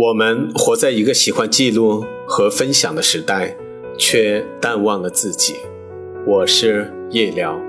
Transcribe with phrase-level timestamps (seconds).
[0.00, 3.56] 我们活在一个喜欢记录和分享的时代，
[3.98, 5.56] 却淡忘了自己。
[6.24, 7.60] 我是夜聊，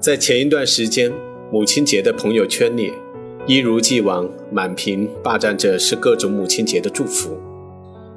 [0.00, 1.12] 在前一段时间，
[1.52, 2.94] 母亲节的朋友圈里，
[3.46, 7.38] 一如既往满屏霸占着是各种母亲节的祝福。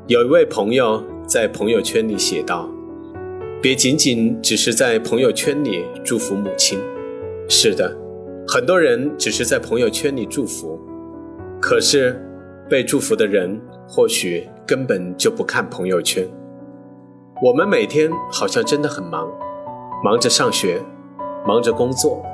[0.07, 2.67] 有一位朋友在朋友圈里写道
[3.61, 6.79] ：“别仅仅只是在朋友圈里祝福母亲。”
[7.47, 7.95] 是的，
[8.47, 10.79] 很多人只是在朋友圈里祝福，
[11.61, 12.19] 可是。
[12.73, 16.27] 被祝福的人或许根本就不看朋友圈。
[17.39, 19.31] 我们每天好像真的很忙，
[20.03, 20.81] 忙着上学，
[21.45, 22.25] 忙着工作，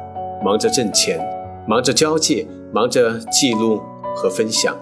[0.42, 1.20] 忙着挣钱，
[1.68, 3.82] 忙着交际，忙着记录
[4.16, 4.74] 和分享。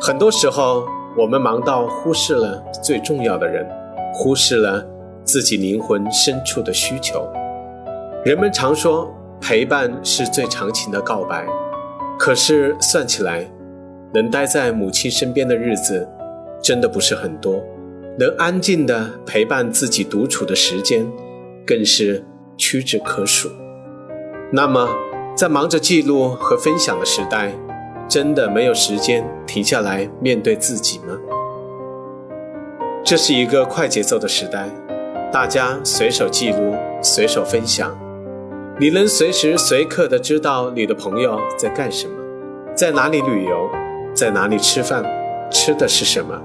[0.00, 0.84] 很多时候，
[1.16, 3.64] 我们忙到忽视了最重要的人，
[4.12, 4.84] 忽视了
[5.22, 7.24] 自己灵魂深处的需求。
[8.24, 9.08] 人们常说
[9.40, 11.46] 陪伴是最长情的告白，
[12.18, 13.48] 可是算起来。
[14.12, 16.08] 能待在母亲身边的日子，
[16.60, 17.62] 真的不是很多；
[18.18, 21.06] 能安静的陪伴自己独处的时间，
[21.64, 22.24] 更是
[22.56, 23.48] 屈指可数。
[24.52, 24.88] 那么，
[25.36, 27.52] 在忙着记录和分享的时代，
[28.08, 31.16] 真的没有时间停下来面对自己吗？
[33.04, 34.68] 这是一个快节奏的时代，
[35.32, 37.96] 大家随手记录，随手分享，
[38.80, 42.14] 你能随时随刻的知道你的朋友在干什么，
[42.74, 43.70] 在哪里旅游。
[44.20, 45.02] 在哪里吃饭？
[45.50, 46.38] 吃的是什么？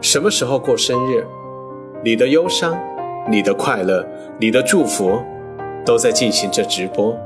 [0.00, 1.24] 什么时候过生日？
[2.02, 2.76] 你的忧伤，
[3.30, 4.04] 你的快乐，
[4.40, 5.22] 你的祝福，
[5.86, 7.16] 都在进行着直播。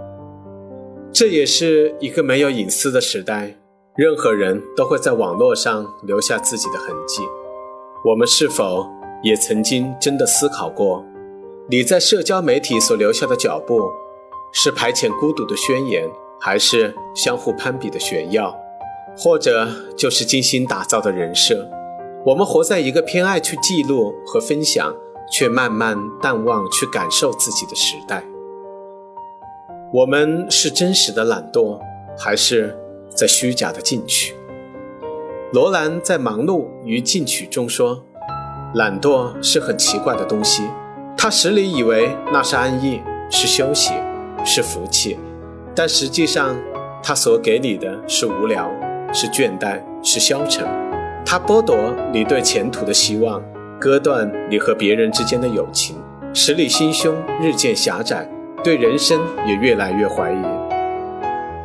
[1.15, 3.55] 这也是一个没有隐私的时代，
[3.97, 7.23] 任何人都会在网络上留下自己的痕迹。
[8.05, 8.87] 我们是否
[9.23, 11.03] 也曾经真的思考过，
[11.71, 13.81] 你在社交媒体所留下的脚步，
[14.53, 16.07] 是排遣孤独的宣言，
[16.39, 18.55] 还是相互攀比的炫耀？
[19.19, 21.71] 或者就是精心打造的人设，
[22.25, 24.95] 我们活在一个偏爱去记录和分享，
[25.33, 28.23] 却慢慢淡忘去感受自己的时代。
[29.93, 31.81] 我们是真实的懒惰，
[32.19, 32.77] 还是
[33.09, 34.35] 在虚假的进取？
[35.53, 38.03] 罗兰在《忙碌与进取》中说
[38.75, 40.65] ：“懒惰是很奇怪的东西，
[41.17, 43.95] 他使你以为那是安逸，是休息，
[44.45, 45.17] 是福气，
[45.75, 46.57] 但实际上，
[47.03, 48.71] 他所给你的是无聊。”
[49.19, 50.63] 是倦怠，是消沉，
[51.25, 51.75] 它剥夺
[52.13, 53.43] 你对前途的希望，
[53.81, 55.97] 割断你和别人之间的友情，
[56.35, 58.31] 使你心胸日渐狭窄，
[58.63, 60.37] 对人生也越来越怀疑。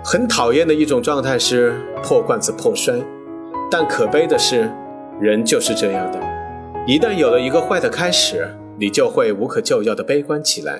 [0.01, 2.95] 很讨厌的一种状态是破罐子破摔，
[3.69, 4.71] 但可悲的是，
[5.19, 6.19] 人就是这样的，
[6.87, 8.47] 一旦有了一个坏的开始，
[8.79, 10.79] 你就会无可救药的悲观起来。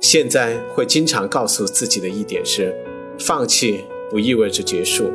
[0.00, 2.72] 现在会经常告诉自己的一点是，
[3.18, 5.10] 放弃不意味着结束。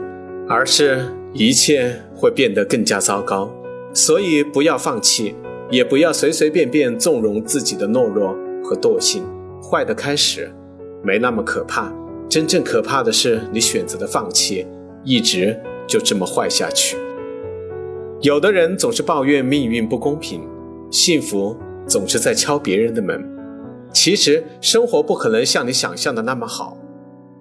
[0.54, 3.50] 而是一切会变得更加糟糕，
[3.92, 5.34] 所以不要放弃，
[5.72, 9.24] 也不要随随便便纵容自己的懦弱和惰性。
[9.64, 10.54] 坏的开始
[11.02, 11.92] 没那么可怕，
[12.30, 14.68] 真正可怕的是你选择的放弃，
[15.04, 16.98] 一直就这么坏下去。
[18.22, 20.48] 有的人总是抱怨命运不公平，
[20.92, 23.28] 幸福总是在敲别人的门。
[23.92, 26.78] 其实生活不可能像你想象的那么好。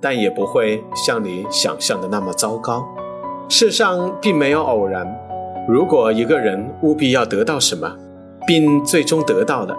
[0.04, 2.84] 但也不会像你想象的那么糟糕。
[3.54, 5.06] 世上并没有偶然。
[5.68, 7.94] 如果一个人务必要得到什么，
[8.46, 9.76] 并最终得到了，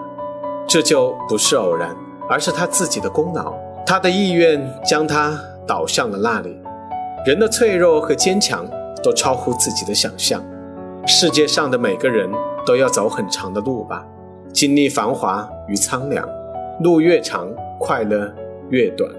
[0.64, 1.90] 这就不是偶然，
[2.30, 3.52] 而是他自己的功劳。
[3.84, 5.36] 他的意愿将他
[5.66, 6.56] 导向了那里。
[7.26, 8.64] 人的脆弱和坚强
[9.02, 10.40] 都超乎自己的想象。
[11.04, 12.30] 世界上的每个人
[12.64, 14.06] 都要走很长的路吧，
[14.52, 16.24] 经历繁华与苍凉。
[16.80, 17.48] 路越长，
[17.80, 18.32] 快乐
[18.70, 19.10] 越短。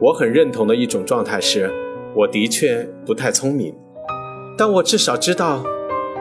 [0.00, 1.70] 我很认同的一种状态是，
[2.16, 3.74] 我的确不太聪明，
[4.56, 5.62] 但我至少知道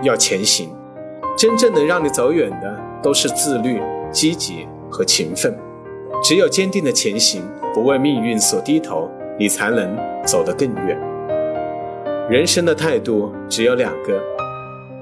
[0.04, 0.70] 要前行。
[1.38, 3.82] 真正能让你走远的，都是自律、
[4.12, 5.58] 积极和勤奋。
[6.22, 7.42] 只有坚定的前行，
[7.74, 9.10] 不为命运所低头，
[9.40, 11.00] 你才能走得更远。
[12.30, 14.22] 人生的态度只有两个，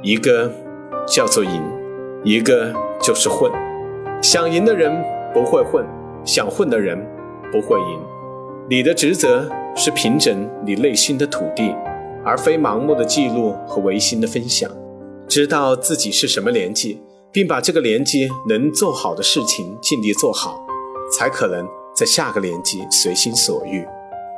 [0.02, 0.50] 一个
[1.06, 1.62] 叫做赢，
[2.24, 2.72] 一个
[3.02, 3.52] 就是混。
[4.22, 4.96] 想赢的人
[5.34, 5.86] 不会混，
[6.24, 6.98] 想混的人
[7.52, 8.00] 不会赢。
[8.70, 11.76] 你的职责是平整你内心的土地，
[12.26, 14.70] 而非盲目的记录和违心的分享。
[15.28, 17.02] 知道自己是什么年纪，
[17.32, 20.60] 并把这个年纪能做好的事情尽力做好，
[21.12, 23.86] 才可能在下个年纪随心所欲。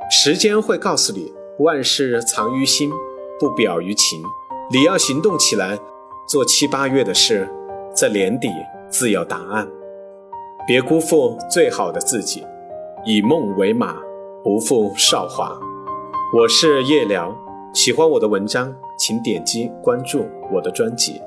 [0.10, 2.92] 时间会告诉你，万事藏于心，
[3.40, 4.22] 不表于情。
[4.72, 5.80] 你要行动起来，
[6.28, 7.50] 做七八月的事，
[7.94, 8.50] 在年底
[8.90, 9.68] 自有答案。
[10.68, 12.46] 别辜负最好的自己，
[13.06, 13.96] 以梦为马。
[14.44, 15.56] 不负韶华，
[16.36, 17.32] 我是夜聊，
[17.74, 21.22] 喜欢我的文章，请点击关注我的专辑。